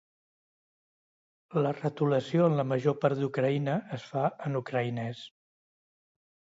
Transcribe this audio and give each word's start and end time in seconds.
La 1.65 1.73
retolació 1.81 2.49
en 2.53 2.57
la 2.63 2.67
major 2.73 2.97
part 3.05 3.23
d’Ucraïna 3.23 3.79
es 4.01 4.09
fa 4.15 4.27
en 4.51 4.61
ucraïnès. 4.65 5.27